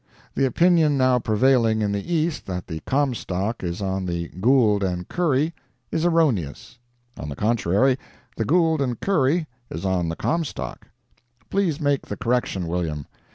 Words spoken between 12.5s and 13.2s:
William.